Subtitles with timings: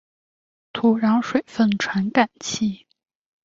[0.73, 2.87] 土壤水分传感器。